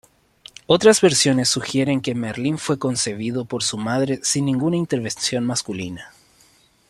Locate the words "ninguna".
4.45-4.75